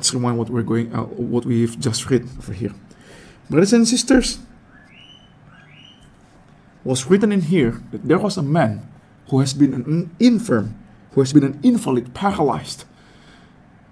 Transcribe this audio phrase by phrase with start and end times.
[0.00, 2.72] Let's rewind what we're going, uh, what we've just read over here.
[3.50, 4.38] Brothers and sisters,
[6.84, 8.88] was written in here that there was a man
[9.28, 10.74] who has been an infirm,
[11.12, 12.86] who has been an invalid, paralyzed,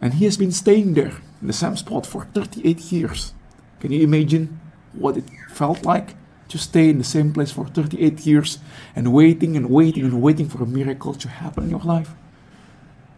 [0.00, 3.34] and he has been staying there in the same spot for 38 years.
[3.78, 4.58] Can you imagine
[4.94, 6.14] what it felt like
[6.48, 8.60] to stay in the same place for 38 years
[8.96, 12.14] and waiting and waiting and waiting for a miracle to happen in your life?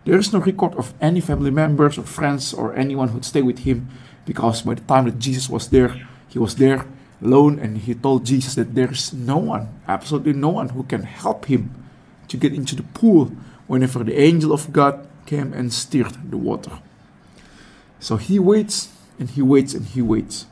[0.05, 3.61] There is no record of any family members or friends or anyone who'd stay with
[3.61, 3.89] him
[4.25, 6.87] because by the time that Jesus was there, he was there
[7.23, 11.02] alone and he told Jesus that there is no one, absolutely no one, who can
[11.02, 11.74] help him
[12.29, 13.33] to get into the pool
[13.66, 16.79] whenever the angel of God came and stirred the water.
[17.98, 18.88] So he waits
[19.19, 20.46] and he waits and he waits.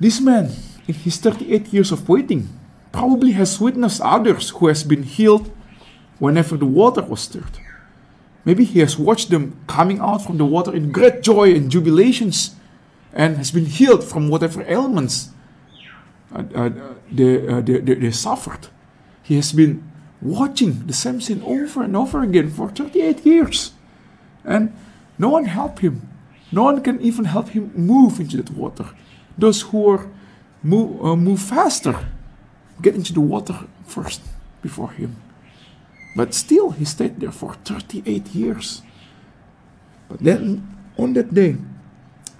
[0.00, 0.50] This man,
[0.88, 2.48] in his 38 years of waiting,
[2.90, 5.50] probably has witnessed others who has been healed
[6.24, 7.56] whenever the water was stirred.
[8.46, 12.54] Maybe he has watched them coming out from the water in great joy and jubilations
[13.12, 15.16] and has been healed from whatever ailments
[16.34, 16.70] uh, uh,
[17.12, 18.68] they, uh, they, they, they suffered.
[19.22, 19.74] He has been
[20.20, 23.72] watching the same scene over and over again for 38 years.
[24.44, 24.72] And
[25.18, 26.08] no one helped him.
[26.50, 28.86] No one can even help him move into that water.
[29.38, 30.10] Those who are
[30.62, 31.96] move, uh, move faster
[32.82, 33.56] get into the water
[33.86, 34.20] first
[34.62, 35.23] before him.
[36.16, 38.82] But still, he stayed there for 38 years.
[40.08, 41.56] But then, on that day,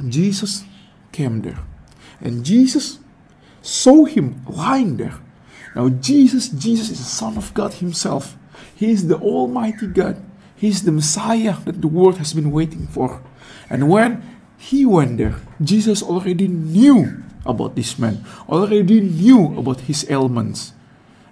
[0.07, 0.65] Jesus
[1.13, 1.59] came there.
[2.21, 2.99] And Jesus
[3.63, 5.19] saw him lying there.
[5.75, 8.37] Now, Jesus, Jesus is the Son of God Himself.
[8.77, 10.23] He is the Almighty God.
[10.55, 13.23] He is the Messiah that the world has been waiting for.
[13.69, 14.23] And when
[14.57, 20.73] he went there, Jesus already knew about this man, already knew about his ailments.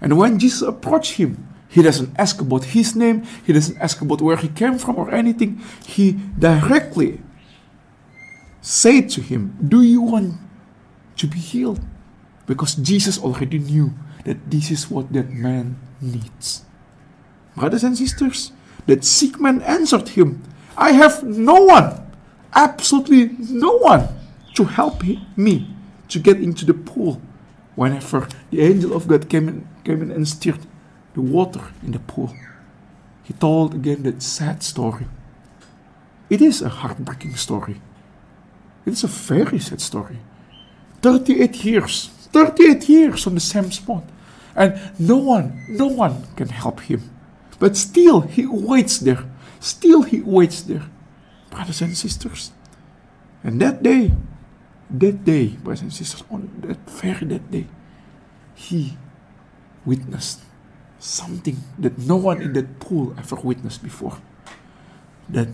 [0.00, 4.20] And when Jesus approached him, he doesn't ask about his name, he doesn't ask about
[4.20, 5.58] where he came from or anything.
[5.86, 7.20] He directly
[8.60, 10.34] said to him, Do you want
[11.16, 11.80] to be healed?
[12.44, 16.62] Because Jesus already knew that this is what that man needs.
[17.56, 18.52] Brothers and sisters,
[18.86, 20.42] that sick man answered him,
[20.76, 22.04] I have no one,
[22.52, 24.08] absolutely no one,
[24.56, 25.02] to help
[25.36, 25.74] me
[26.08, 27.22] to get into the pool
[27.76, 30.60] whenever the angel of God came in, came in and stirred
[31.14, 32.34] the water in the pool.
[33.22, 35.06] He told again that sad story.
[36.30, 37.80] It is a heartbreaking story.
[38.86, 40.18] It is a very sad story.
[41.02, 44.04] 38 years, 38 years on the same spot.
[44.54, 47.10] And no one, no one can help him.
[47.58, 49.24] But still, he waits there.
[49.60, 50.88] Still, he waits there.
[51.50, 52.52] Brothers and sisters.
[53.44, 54.12] And that day,
[54.90, 57.66] that day, brothers and sisters, on that very that day,
[58.54, 58.96] he
[59.84, 60.40] witnessed
[61.02, 64.18] something that no one in that pool ever witnessed before.
[65.28, 65.48] That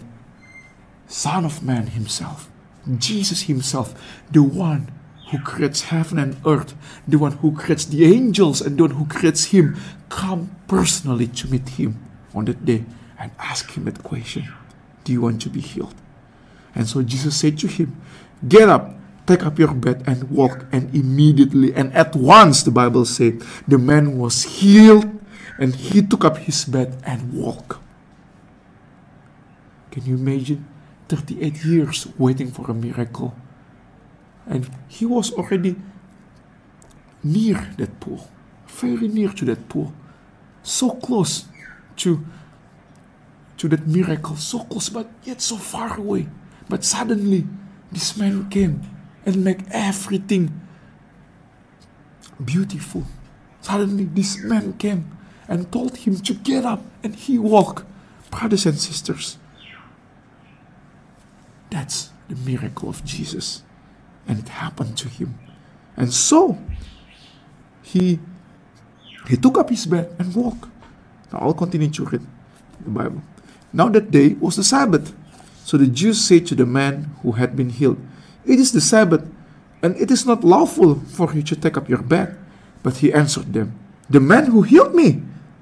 [1.06, 2.50] Son of Man himself,
[2.98, 3.94] Jesus himself,
[4.30, 4.92] the one
[5.30, 6.74] who creates heaven and earth,
[7.06, 9.76] the one who creates the angels and the one who creates him,
[10.10, 11.98] come personally to meet him
[12.34, 12.84] on that day
[13.18, 14.52] and ask him that question
[15.04, 15.94] Do you want to be healed?
[16.74, 18.00] And so Jesus said to him,
[18.46, 18.94] Get up,
[19.26, 20.66] take up your bed and walk.
[20.72, 25.17] And immediately and at once, the Bible said, the man was healed
[25.58, 27.78] and he took up his bed and walked.
[29.90, 30.66] Can you imagine?
[31.08, 33.34] 38 years waiting for a miracle.
[34.46, 35.76] And he was already
[37.24, 38.28] near that pool,
[38.66, 39.92] very near to that pool,
[40.62, 41.46] so close
[41.96, 42.24] to,
[43.56, 46.28] to that miracle, so close, but yet so far away.
[46.68, 47.46] But suddenly,
[47.90, 48.82] this man came
[49.26, 50.60] and made everything
[52.42, 53.04] beautiful.
[53.60, 55.17] Suddenly, this man came
[55.48, 57.84] and told him to get up, and he walked.
[58.30, 59.38] Brothers and sisters,
[61.70, 63.62] that's the miracle of Jesus.
[64.26, 65.38] And it happened to him.
[65.96, 66.58] And so,
[67.82, 68.20] he,
[69.26, 70.68] he took up his bed and walked.
[71.32, 72.26] Now I'll continue to read
[72.84, 73.22] the Bible.
[73.72, 75.14] Now that day was the Sabbath.
[75.64, 77.98] So the Jews said to the man who had been healed,
[78.44, 79.28] It is the Sabbath,
[79.82, 82.38] and it is not lawful for you to take up your bed.
[82.82, 83.78] But he answered them,
[84.08, 85.22] The man who healed me,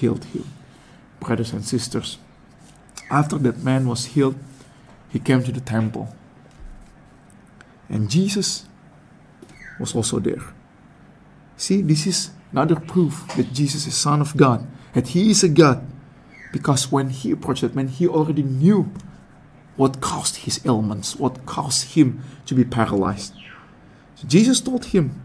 [0.00, 0.44] healed him.
[1.20, 2.18] Brothers and sisters,
[3.10, 4.36] after that man was healed,
[5.10, 6.14] he came to the temple.
[7.88, 8.66] And Jesus
[9.78, 10.42] was also there.
[11.56, 15.48] See, this is another proof that Jesus is Son of God, that He is a
[15.48, 15.84] God.
[16.52, 18.92] Because when He approached that man, He already knew
[19.80, 23.32] what caused his ailments, what caused him to be paralyzed.
[24.14, 25.22] So Jesus told him,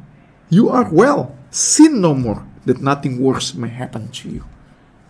[0.49, 4.45] You are well, sin no more, that nothing worse may happen to you.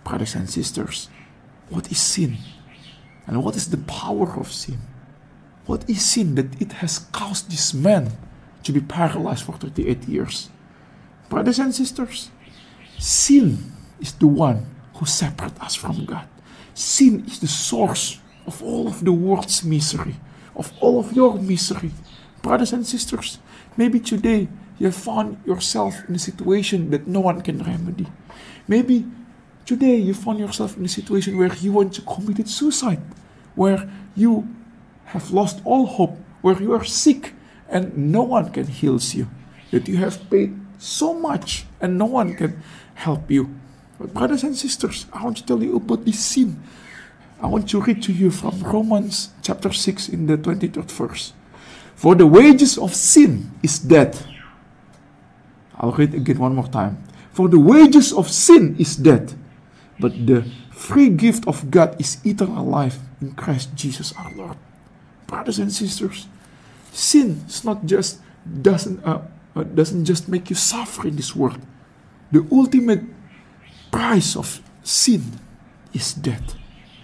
[0.05, 1.09] Brothers and sisters,
[1.69, 2.37] what is sin?
[3.25, 4.77] And what is the power of sin?
[5.65, 8.11] What is sin that it has caused this man
[8.63, 10.51] to be paralyzed for 38 years?
[11.27, 12.29] Brothers and sisters,
[12.99, 16.27] sin is the one who separates us from God.
[16.75, 20.17] Sin is the source of all of the world's misery,
[20.55, 21.91] of all of your misery.
[22.43, 23.39] Brothers and sisters,
[23.75, 28.05] maybe today you have found yourself in a situation that no one can remedy.
[28.67, 29.05] Maybe
[29.65, 33.01] today you find yourself in a situation where you want to commit suicide,
[33.55, 34.47] where you
[35.05, 37.33] have lost all hope, where you are sick
[37.69, 39.27] and no one can heal you,
[39.71, 42.61] that you have paid so much and no one can
[42.93, 43.55] help you.
[43.99, 46.61] But brothers and sisters, I want to tell you about this sin.
[47.41, 51.33] I want to read to you from Romans chapter 6 in the 23rd verse.
[51.95, 54.25] For the wages of sin is death.
[55.77, 57.03] I'll read again one more time.
[57.31, 59.35] For the wages of sin is death,
[59.99, 64.57] but the free gift of God is eternal life in Christ Jesus our Lord.
[65.27, 66.27] Brothers and sisters,
[66.91, 69.21] sin is not just doesn't uh,
[69.55, 71.59] uh, doesn't just make you suffer in this world.
[72.31, 73.03] The ultimate
[73.91, 75.39] price of sin
[75.93, 76.55] is death.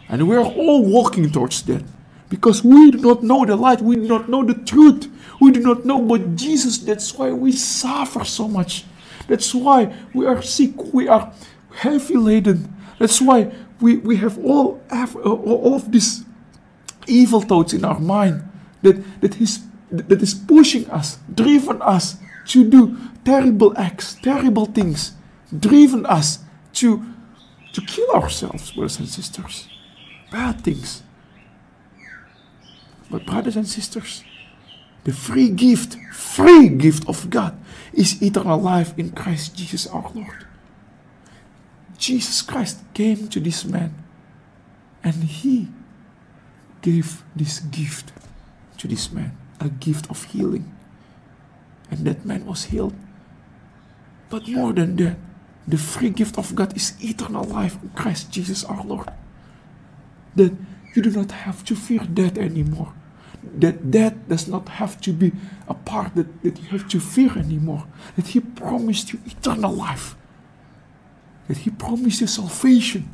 [0.10, 1.84] And we are all walking towards that
[2.28, 5.08] because we do not know the light, we do not know the truth,
[5.40, 6.78] we do not know but Jesus.
[6.80, 8.86] That's why we suffer so much.
[9.28, 11.32] That's why we are sick, we are
[11.76, 12.76] heavy laden.
[13.01, 16.24] That's why we, we have all, uh, all of these
[17.07, 18.48] evil thoughts in our mind
[18.83, 22.18] that, that, is, that is pushing us, driven us
[22.48, 25.13] to do terrible acts, terrible things,
[25.57, 26.39] driven us
[26.74, 27.03] to,
[27.74, 29.68] to kill ourselves, brothers and sisters
[30.31, 31.04] bad things.
[33.12, 34.24] But, brothers and sisters,
[35.04, 37.59] the free gift, free gift of God
[37.94, 40.47] is eternal life in Christ Jesus our Lord.
[42.01, 43.94] Jesus Christ came to this man
[45.03, 45.69] and he
[46.81, 48.12] gave this gift
[48.77, 50.65] to this man a gift of healing.
[51.92, 52.95] And that man was healed.
[54.31, 55.18] But more than that,
[55.68, 59.12] the free gift of God is eternal life in Christ Jesus our Lord
[60.36, 60.54] that
[60.95, 62.94] you do not have to fear death anymore.
[63.44, 65.33] That death does not have to be
[65.68, 67.86] a part that, that you have to fear anymore.
[68.15, 70.15] That He promised you eternal life.
[71.51, 73.12] That He promised you salvation.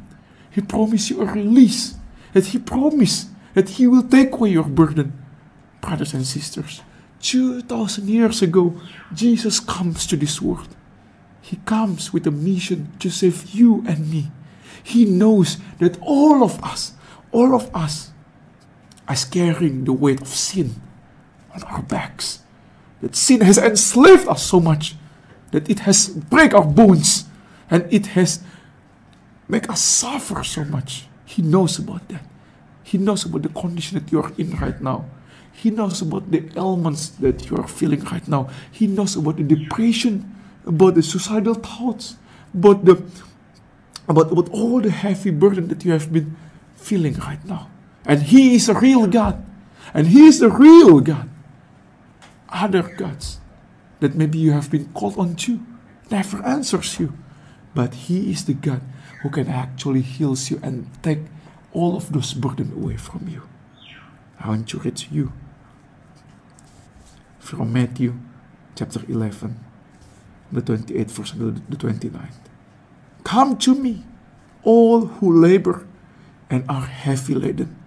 [0.52, 1.96] He promised you a release.
[2.34, 5.18] That He promised that He will take away your burden.
[5.82, 6.84] Brothers and sisters,
[7.22, 8.80] 2000 years ago,
[9.12, 10.76] Jesus comes to this world.
[11.42, 14.30] He comes with a mission to save you and me.
[14.84, 16.94] He knows that all of us
[17.32, 18.12] all of us
[19.08, 20.76] are carrying the weight of sin
[21.56, 22.44] on our backs.
[23.02, 24.96] That sin has enslaved us so much
[25.50, 27.26] that it has break our bones
[27.70, 28.42] and it has
[29.48, 31.06] make us suffer so much.
[31.26, 32.24] He knows about that.
[32.84, 35.06] He knows about the condition that you are in right now.
[35.52, 38.50] He knows about the ailments that you are feeling right now.
[38.72, 42.16] He knows about the depression, about the suicidal thoughts,
[42.54, 43.04] about the
[44.08, 46.38] about, about all the heavy burden that you have been
[46.76, 47.70] feeling right now.
[48.06, 49.46] And He is a real God.
[49.94, 51.30] And He is the real God.
[52.50, 53.40] Other gods
[54.00, 55.60] that maybe you have been called on to
[56.10, 57.14] never answers you.
[57.78, 58.82] But He is the God
[59.22, 61.20] who can actually heal you and take
[61.74, 63.44] all of those burden away from you.
[64.40, 65.32] I want to read to you
[67.38, 68.16] from Matthew
[68.76, 69.64] chapter 11,
[70.52, 72.42] the 28th verse the 29th.
[73.24, 74.04] Come to me,
[74.64, 75.86] all who labor
[76.50, 77.78] and are heavy laden,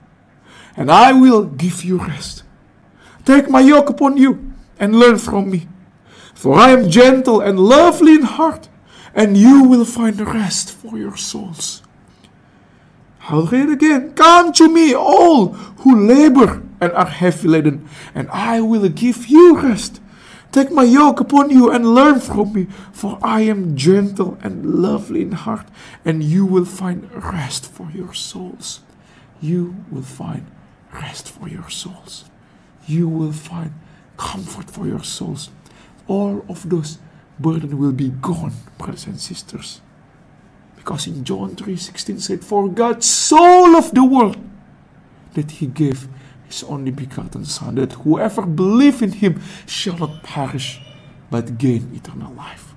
[0.77, 2.45] and I will give you rest.
[3.25, 5.67] Take my yoke upon you and learn from me,
[6.33, 8.69] for I am gentle and lovely in heart,
[9.15, 11.83] and you will find rest for your souls.
[13.23, 14.15] I'll read again.
[14.15, 15.49] Come to me, all
[15.83, 20.01] who labor and are heavy laden, and I will give you rest.
[20.53, 25.23] Take my yoke upon you and learn from me, for I am gentle and lovely
[25.23, 25.69] in heart,
[26.05, 28.81] and you will find rest for your souls.
[29.41, 30.47] You will find
[30.93, 32.25] rest for your souls.
[32.87, 33.75] You will find
[34.17, 35.51] comfort for your souls.
[36.09, 36.99] All of those
[37.41, 39.81] burden will be gone, brothers and sisters.
[40.77, 44.39] Because in John 3:16 said, For God so loved the world
[45.35, 46.09] that he gave
[46.45, 50.81] his only begotten Son, that whoever believe in him shall not perish,
[51.31, 52.75] but gain eternal life.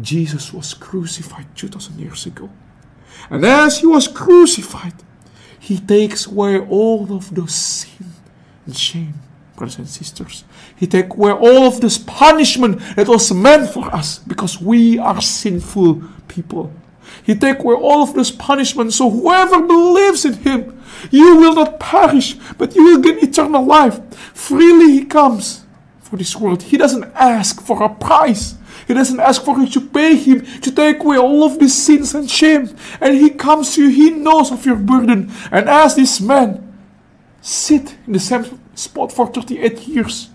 [0.00, 2.50] Jesus was crucified 2000 years ago.
[3.30, 4.94] And as he was crucified,
[5.58, 8.06] he takes away all of those sin
[8.66, 9.14] and shame,
[9.56, 10.44] brothers and sisters.
[10.76, 15.20] He take away all of this punishment that was meant for us because we are
[15.20, 16.72] sinful people.
[17.22, 21.80] He take away all of this punishment so whoever believes in him, you will not
[21.80, 24.00] perish, but you will get eternal life.
[24.34, 25.64] Freely he comes
[26.00, 26.62] for this world.
[26.62, 28.56] He doesn't ask for a price.
[28.86, 32.14] He doesn't ask for you to pay him to take away all of these sins
[32.14, 32.76] and shame.
[33.00, 35.32] And he comes to you, he knows of your burden.
[35.50, 36.65] And as this man
[37.46, 40.30] sit in the same spot for 38 years,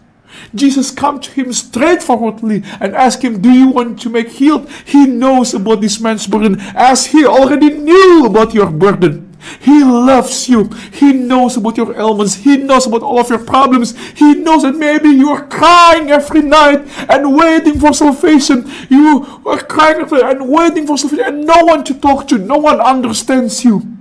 [0.55, 4.69] Jesus come to him straightforwardly and ask him, Do you want to make healed?
[4.85, 9.27] He knows about this man's burden as he already knew about your burden.
[9.59, 10.69] He loves you.
[10.93, 12.35] He knows about your ailments.
[12.35, 13.97] He knows about all of your problems.
[14.11, 18.71] He knows that maybe you are crying every night and waiting for salvation.
[18.89, 22.37] You are crying and waiting for salvation and no one to talk to.
[22.37, 23.97] No one understands you.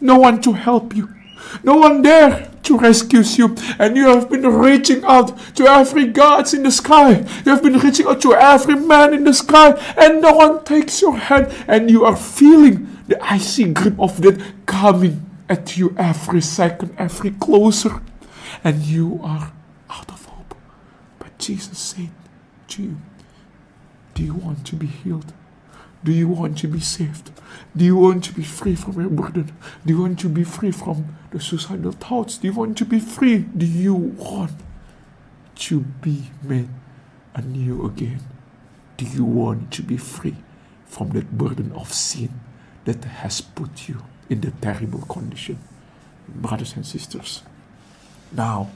[0.00, 1.15] No one to help you.
[1.62, 3.56] No one there to rescue you.
[3.78, 7.18] And you have been reaching out to every god in the sky.
[7.44, 9.70] You have been reaching out to every man in the sky.
[9.96, 11.52] And no one takes your hand.
[11.66, 17.30] And you are feeling the icy grip of death coming at you every second, every
[17.30, 18.02] closer.
[18.64, 19.52] And you are
[19.88, 20.54] out of hope.
[21.18, 22.10] But Jesus said
[22.68, 22.96] to you,
[24.14, 25.32] Do you want to be healed?
[26.04, 27.32] Do you want to be saved?
[27.76, 29.52] Do you want to be free from your burden?
[29.84, 32.38] Do you want to be free from the suicidal thoughts?
[32.38, 33.38] Do you want to be free?
[33.38, 34.52] Do you want
[35.56, 36.70] to be made
[37.34, 38.20] anew again?
[38.96, 40.36] Do you want to be free
[40.86, 42.40] from that burden of sin
[42.86, 45.58] that has put you in the terrible condition?
[46.26, 47.42] Brothers and sisters,
[48.32, 48.70] now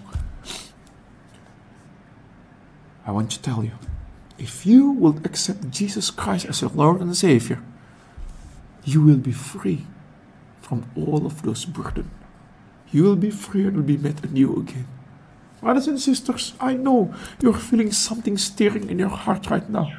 [3.07, 3.73] I want to tell you
[4.38, 7.62] if you will accept Jesus Christ as your Lord and Savior,
[8.85, 9.87] you will be free
[10.61, 12.20] from all of those burdens.
[12.92, 14.87] You will be free and will be met anew again.
[15.61, 19.92] Brothers and sisters, I know you're feeling something stirring in your heart right now.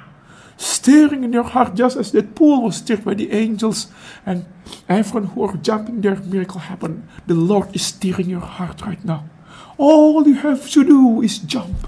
[0.58, 3.88] Stirring in your heart just as that pool was stirred by the angels
[4.26, 4.46] and
[4.90, 7.08] everyone who are jumping there, miracle happened.
[7.28, 9.30] The Lord is stirring your heart right now.
[9.78, 11.88] All you have to do is jump.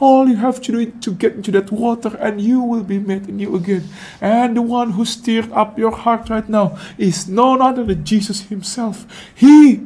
[0.00, 2.98] All you have to do is to get into that water and you will be
[2.98, 3.88] made anew again.
[4.20, 8.42] And the one who stirred up your heart right now is none other than Jesus
[8.42, 9.06] himself.
[9.34, 9.80] He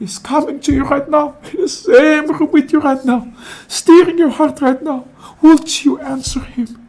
[0.00, 3.32] is coming to you right now, in the same room with you right now,
[3.68, 5.08] stirring your heart right now.
[5.42, 6.88] Would you answer him?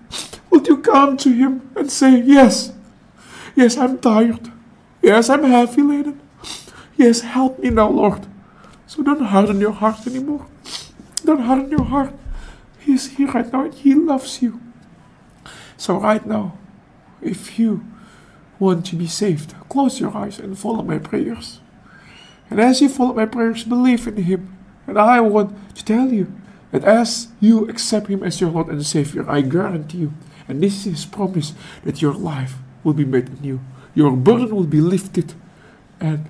[0.50, 2.74] Would you come to him and say, Yes,
[3.56, 4.52] yes, I'm tired.
[5.02, 6.20] Yes, I'm heavy laden.
[6.98, 8.26] Yes, help me now, Lord.
[8.88, 10.48] So don't harden your heart anymore.
[11.24, 12.14] Don't harden your heart.
[12.80, 14.62] He's here right now and He loves you.
[15.76, 16.58] So, right now,
[17.22, 17.86] if you
[18.60, 21.60] want to be saved, close your eyes and follow my prayers.
[22.50, 24.58] And as you follow my prayers, believe in Him.
[24.88, 26.32] And I want to tell you
[26.72, 30.13] that as you accept Him as your Lord and Savior, I guarantee you,
[30.48, 33.60] and this is His promise, that your life will be made new.
[33.94, 35.34] Your burden will be lifted,
[36.00, 36.30] and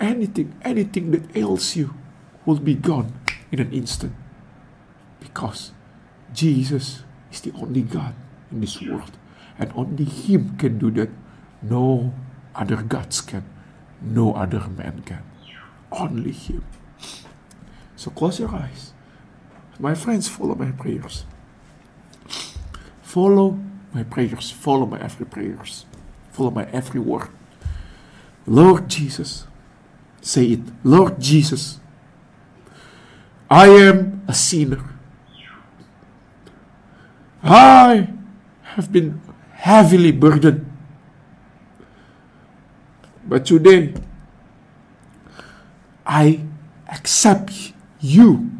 [0.00, 1.94] anything, anything that ails you
[2.44, 3.12] will be gone
[3.52, 4.14] in an instant.
[5.20, 5.70] Because
[6.32, 8.14] Jesus is the only God
[8.50, 9.12] in this world,
[9.58, 11.10] and only Him can do that.
[11.62, 12.12] No
[12.54, 13.44] other gods can,
[14.00, 15.22] no other man can.
[15.92, 16.64] Only Him.
[17.96, 18.92] So close your eyes.
[19.78, 21.24] My friends, follow my prayers.
[23.02, 23.58] Follow
[23.92, 24.50] my prayers.
[24.50, 25.86] Follow my every prayers.
[26.30, 27.28] Follow my every word.
[28.46, 29.46] Lord Jesus,
[30.20, 30.60] say it.
[30.82, 31.78] Lord Jesus,
[33.50, 34.82] I am a sinner.
[37.42, 38.08] I
[38.62, 39.20] have been
[39.52, 40.64] heavily burdened.
[43.26, 43.94] But today,
[46.06, 46.40] I
[46.88, 48.50] accept you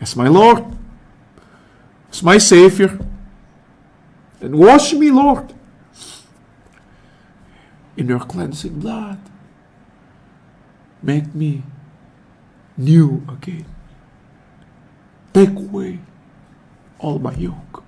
[0.00, 0.64] as my Lord,
[2.10, 2.98] as my Savior,
[4.40, 5.54] and wash me, Lord,
[7.96, 9.18] in your cleansing blood.
[11.02, 11.62] Make me
[12.76, 13.66] new again.
[15.32, 16.00] Take away
[16.98, 17.82] all my yoke.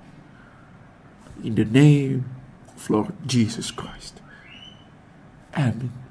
[1.42, 2.24] In the name
[2.74, 4.20] of Lord Jesus Christ.
[5.54, 6.05] Amen.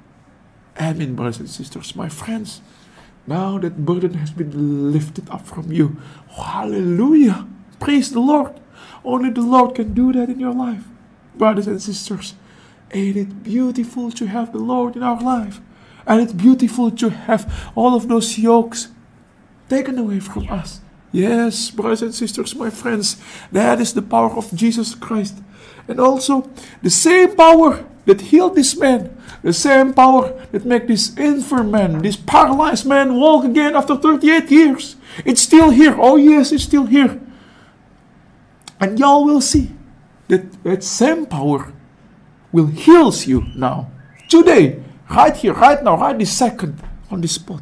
[0.80, 2.62] Amen, brothers and sisters, my friends.
[3.28, 5.98] Now that burden has been lifted up from you.
[6.30, 7.48] Hallelujah.
[7.80, 8.60] Praise the Lord.
[9.04, 10.84] Only the Lord can do that in your life.
[11.36, 12.36] Brothers and sisters,
[12.92, 15.62] ain't it beautiful to have the Lord in our life?
[16.06, 18.90] And it's beautiful to have all of those yokes
[19.70, 20.82] taken away from us.
[21.12, 23.18] Yes, brothers and sisters, my friends,
[23.52, 25.42] that is the power of Jesus Christ.
[25.88, 26.50] And also,
[26.82, 32.02] the same power that healed this man, the same power that make this infirm man,
[32.02, 34.96] this paralyzed man walk again after 38 years.
[35.26, 35.96] It's still here.
[36.00, 37.20] Oh yes, it's still here.
[38.80, 39.72] And y'all will see
[40.28, 41.74] that that same power
[42.52, 43.92] will heals you now.
[44.30, 46.82] Today, right here, right now, right this second,
[47.12, 47.62] on this spot.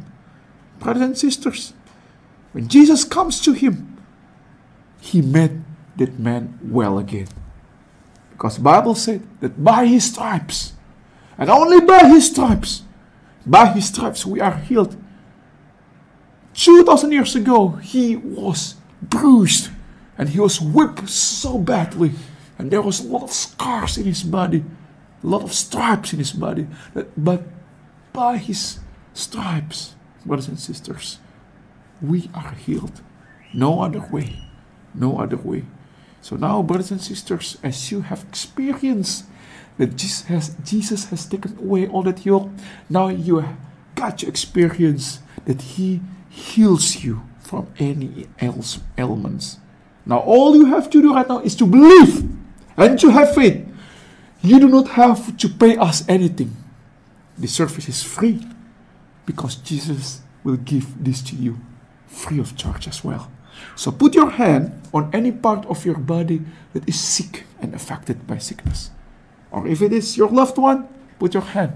[0.78, 1.72] Brothers and sisters,
[2.52, 3.98] when Jesus comes to him,
[5.00, 5.62] he made
[5.96, 7.28] that man well again.
[8.34, 10.74] Because Bible said that by his stripes,
[11.38, 12.82] and only by his stripes,
[13.46, 14.96] by his stripes we are healed.
[16.54, 19.70] 2000 years ago, he was bruised
[20.16, 22.12] and he was whipped so badly,
[22.58, 24.64] and there was a lot of scars in his body,
[25.22, 26.68] a lot of stripes in his body.
[27.16, 27.42] But
[28.12, 28.78] by his
[29.12, 31.18] stripes, brothers and sisters,
[32.00, 33.00] we are healed.
[33.52, 34.38] No other way.
[34.94, 35.64] No other way.
[36.24, 39.26] So now, brothers and sisters, as you have experienced
[39.76, 42.48] that Jesus has, Jesus has taken away all that yoke,
[42.88, 43.44] now you
[43.94, 46.00] got to experience that He
[46.30, 49.58] heals you from any else ailments.
[50.06, 52.26] Now, all you have to do right now is to believe
[52.78, 53.62] and to have faith.
[54.40, 56.56] You do not have to pay us anything.
[57.36, 58.48] The service is free
[59.26, 61.58] because Jesus will give this to you
[62.06, 63.30] free of charge as well.
[63.76, 66.42] So put your hand on any part of your body
[66.72, 68.90] that is sick and affected by sickness.
[69.50, 71.72] Or if it is your loved one, put your hand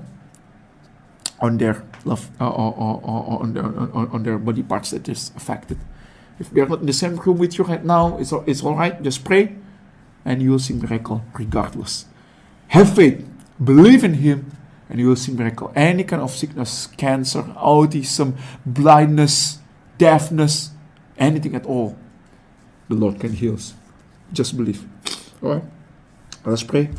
[1.41, 5.09] on their love uh, or, or, or, on, their, on, on their body parts that
[5.09, 5.79] is affected.
[6.39, 8.77] If they are not in the same room with you right now, it's, it's all
[8.77, 9.01] right.
[9.03, 9.57] Just pray
[10.25, 12.07] and you will see miracle regardless.
[12.69, 13.27] Have faith,
[13.63, 14.53] believe in Him,
[14.89, 15.73] and you will see miracle.
[15.75, 19.59] Any kind of sickness, cancer, autism, blindness,
[19.97, 20.71] deafness,
[21.19, 21.97] anything at all,
[22.89, 23.55] the Lord can heal.
[23.55, 23.75] us.
[24.33, 24.87] Just believe.
[25.43, 25.65] All right.
[26.45, 26.91] Let's pray.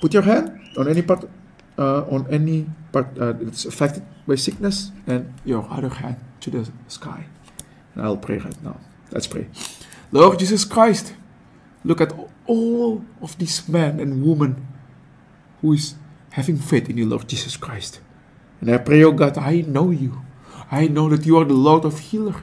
[0.00, 1.28] Put your hand on any part,
[1.78, 6.70] uh, on any part uh, that's affected by sickness, and your other hand to the
[6.88, 7.26] sky.
[7.94, 8.80] And I'll pray right now.
[9.10, 9.48] Let's pray.
[10.12, 11.14] Lord Jesus Christ,
[11.84, 12.12] look at
[12.46, 14.66] all of these men and women
[15.60, 15.94] who is
[16.30, 18.00] having faith in you, Lord Jesus Christ.
[18.60, 20.22] And I pray, oh God, I know you.
[20.70, 22.36] I know that you are the Lord of healer,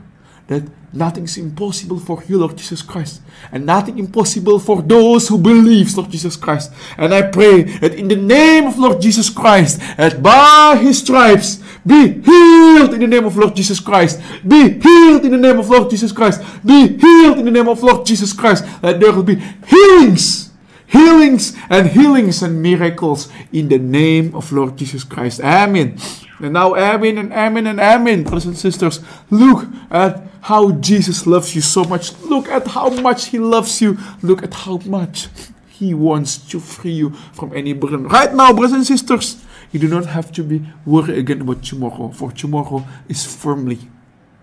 [0.47, 5.37] that nothing is impossible for you, Lord Jesus Christ, and nothing impossible for those who
[5.37, 6.73] believe, Lord Jesus Christ.
[6.97, 11.63] And I pray that in the name of Lord Jesus Christ, that by his stripes,
[11.85, 14.21] be healed in the name of Lord Jesus Christ.
[14.45, 16.41] Be healed in the name of Lord Jesus Christ.
[16.65, 18.65] Be healed in the name of Lord Jesus Christ.
[18.81, 19.35] That there will be
[19.65, 20.47] healings
[20.87, 25.41] healings and healings and miracles in the name of Lord Jesus Christ.
[25.41, 25.99] Amen.
[26.39, 28.99] And now, amen and amen and amen, brothers and sisters.
[29.29, 32.17] Look at how Jesus loves you so much.
[32.19, 33.97] Look at how much He loves you.
[34.21, 35.29] Look at how much
[35.67, 38.07] He wants to free you from any burden.
[38.07, 42.09] Right now, brothers and sisters, you do not have to be worried again about tomorrow,
[42.09, 43.79] for tomorrow is firmly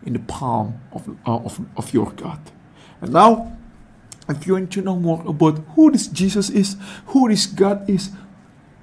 [0.05, 2.41] in the palm of, uh, of, of your God.
[3.01, 3.57] And now,
[4.29, 6.77] if you want to know more about who this Jesus is,
[7.07, 8.11] who this God is,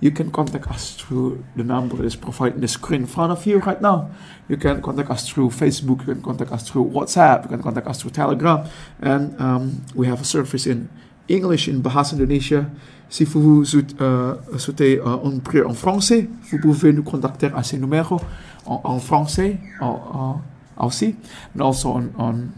[0.01, 3.31] you can contact us through the number that is provided in the screen in front
[3.31, 4.09] of you right now.
[4.49, 7.87] You can contact us through Facebook, you can contact us through WhatsApp, you can contact
[7.87, 8.67] us through Telegram.
[8.99, 10.89] And um, we have a service in
[11.29, 12.65] English in Bahasa Indonesia.
[13.09, 13.63] Si vous
[13.99, 18.19] euh, souhaitez euh, une prière en français, vous pouvez nous contacter à ce numéro
[18.65, 20.41] en, en français en,
[20.77, 21.15] en, aussi,
[21.53, 22.49] and also on, on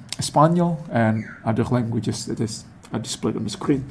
[0.91, 2.65] and other languages that is
[3.01, 3.83] displayed on the screen.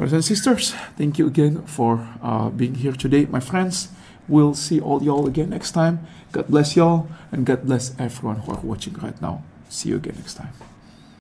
[0.00, 3.90] Brothers and sisters, thank you again for uh, being here today, my friends.
[4.28, 6.06] We'll see all y'all again next time.
[6.32, 9.44] God bless y'all, and God bless everyone who are watching right now.
[9.68, 10.54] See you again next time.